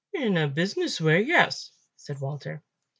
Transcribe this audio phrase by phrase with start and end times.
[0.15, 2.63] "In a business way, yes," said Walter.